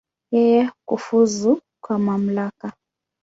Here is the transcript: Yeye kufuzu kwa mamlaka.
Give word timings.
Yeye 0.35 0.61
kufuzu 0.87 1.51
kwa 1.83 1.95
mamlaka. 2.05 2.67